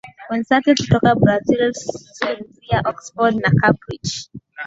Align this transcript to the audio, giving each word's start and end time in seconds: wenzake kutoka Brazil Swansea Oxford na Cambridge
wenzake 0.29 0.71
kutoka 0.75 1.11
Brazil 1.21 1.65
Swansea 1.73 2.79
Oxford 2.91 3.35
na 3.43 3.51
Cambridge 3.61 4.15